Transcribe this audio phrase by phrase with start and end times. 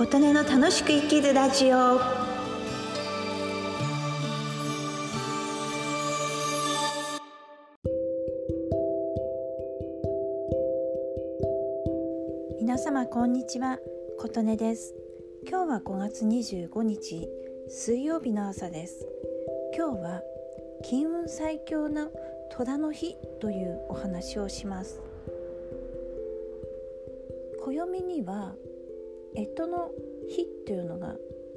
[0.00, 2.00] 琴音の楽しく生きるラジオ。
[12.58, 13.78] 皆様こんにちは。
[14.18, 14.94] 琴音です。
[15.46, 17.28] 今日は5月25日
[17.68, 19.06] 水曜日の朝です。
[19.76, 20.22] 今日は
[20.82, 22.08] 金運最強の
[22.50, 24.98] 虎の日というお話をします。
[27.62, 28.54] 暦には
[29.34, 29.90] 干支の
[30.28, 31.14] 日っていうのが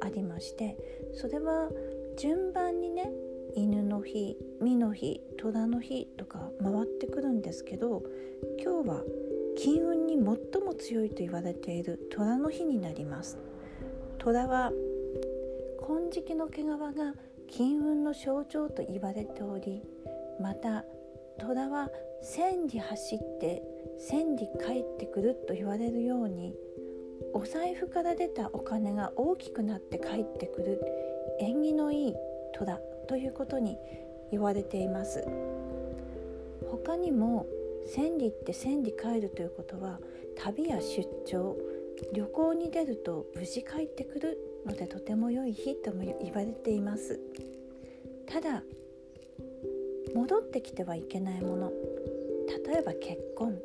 [0.00, 0.76] ありまして
[1.14, 1.70] それは
[2.18, 3.10] 順番にね
[3.54, 8.02] 犬の日実の日虎の日とか回ってくるんですけど
[8.62, 9.02] 今日は
[9.56, 10.22] 金運に最
[10.62, 13.38] も強いと言われている虎の日になります。
[14.18, 14.72] 虎は
[15.86, 17.14] 金色の毛皮が
[17.48, 19.82] 金運の象徴と言われており
[20.40, 20.84] また
[21.38, 21.88] 虎は
[22.22, 23.62] 千里走って
[23.98, 26.54] 千里帰ってくると言われるように
[27.32, 30.80] お財布から出たお金が大きくなって帰ってくる
[31.40, 32.14] 縁起のいい
[32.54, 33.76] 虎ということに
[34.30, 35.24] 言われています。
[36.70, 37.46] 他にも
[37.86, 40.00] 千里って千里帰るということは
[40.36, 41.56] 旅や出張
[42.12, 47.20] 旅行に出ると無事帰ってくるのでとても良い日とも言われています。
[48.26, 48.62] ただ
[50.14, 51.72] 戻ってきてはいけないもの
[52.66, 53.58] 例えば結婚。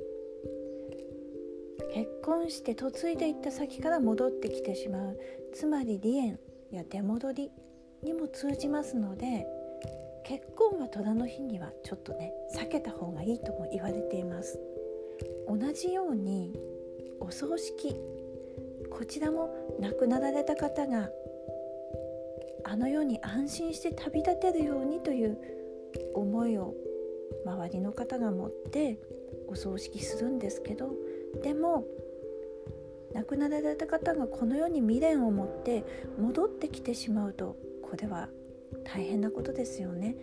[1.94, 5.20] 結婚して嫁いでいった先から戻ってきてしまう。
[5.54, 6.40] つまり離縁
[6.72, 7.52] や出戻り
[8.04, 9.46] にも通じますので
[10.24, 14.60] 結婚は虎の日にはちょっとね避けた方がいいとも言われています。
[15.48, 16.54] 同じように
[17.20, 17.96] お葬式
[18.90, 21.10] こちらも亡くなられた方が
[22.64, 25.38] あの世に安心して旅立てるようにという
[26.14, 26.74] 思いを
[27.46, 28.98] 周りの方が持って
[29.48, 30.94] お葬式するんですけど
[31.44, 31.86] でも
[33.14, 35.84] 亡くなられた方がこの世に未練を持って
[36.20, 38.30] 戻ってきてしまうとこれは
[38.84, 40.16] 大変なことですよね。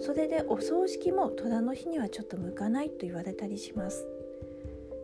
[0.00, 4.06] それでお葬式も虎の日にはちょっと向かないと言われたりします。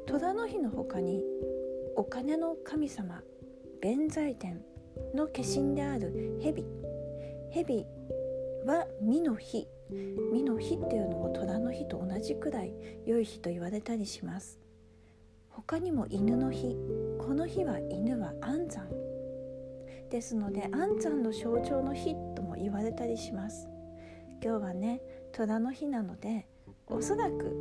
[0.06, 1.22] 虎の日の他に
[1.96, 3.22] お金の神様
[3.80, 4.62] 弁財天
[5.14, 6.64] の化身である蛇。
[7.50, 7.86] 蛇
[8.64, 9.68] は身の日。
[10.32, 12.74] 身の日っていうのも虎の日と同じくらい
[13.04, 14.58] 良い日と言われたりします。
[15.56, 16.76] 他にも犬の日。
[17.18, 18.90] この日は犬は安産。
[20.10, 23.66] ですので安産の象徴の日とも言われたりします。
[24.42, 25.00] 今日はね
[25.32, 26.46] 虎の日なので
[26.86, 27.56] おそらく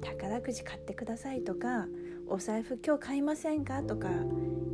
[0.00, 1.86] 宝くじ買ってくださいとか
[2.26, 3.84] お財布今日買いませんか？
[3.84, 4.10] とか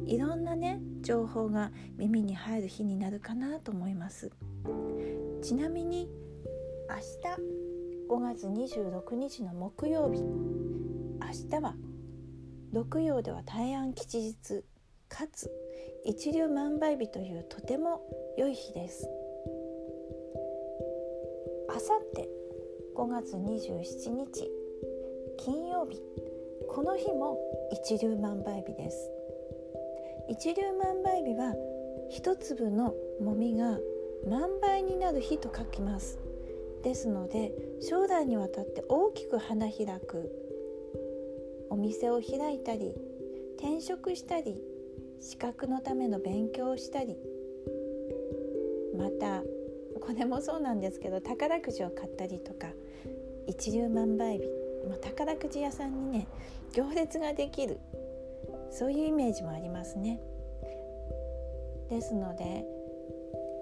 [0.07, 4.31] いろんなね情報が耳に入る日になるかなと思います。
[5.43, 6.09] ちなみに
[6.89, 7.03] 明日
[8.09, 10.23] 5月26日の木曜日。
[11.19, 11.75] 明日は
[12.77, 14.63] 六曜では大安吉日
[15.09, 15.51] かつ
[16.05, 18.03] 一粒万倍日というとても
[18.37, 19.09] 良い日です。
[21.71, 22.29] あさって
[22.95, 24.51] 5月27日
[25.39, 26.03] 金曜日。
[26.69, 27.39] この日も
[27.73, 29.11] 一粒万倍日です。
[30.29, 31.55] 一粒万倍日は
[32.11, 33.79] 一粒のもみが
[34.29, 36.19] 万倍になる日と書きます。
[36.83, 40.46] ですので将来にわたって大きく花開く。
[41.77, 42.95] お店を開いたり
[43.59, 44.57] 転職したり
[45.21, 47.19] 資格のための勉強をしたり
[48.97, 49.43] また
[50.01, 52.69] これもそうなんですけど宝くじを買ったりとか
[53.47, 54.45] 一粒万倍日
[55.03, 56.27] 宝くじ屋さんにね
[56.73, 57.79] 行列ができる
[58.71, 60.19] そういうイメージもありますね。
[61.91, 62.65] ですので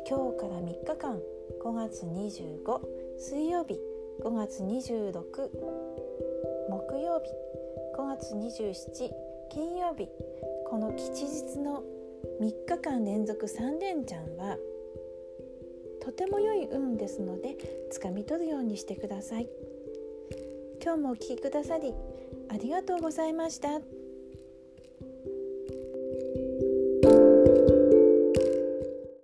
[0.08, 1.20] 今日から3日間
[1.62, 2.81] 5月25
[3.19, 3.81] 水曜日
[4.22, 5.14] 5月26
[6.70, 7.31] 木曜日
[7.97, 9.10] 5月27
[9.50, 10.09] 金曜日
[10.66, 11.84] この吉日の
[12.41, 14.56] 3日間連続3連チャンは
[16.03, 17.56] とても良い運ですので
[17.91, 19.49] つかみ取るようにしてください
[20.82, 21.94] 今日もお聴きくださり
[22.50, 24.03] ありがとうございました。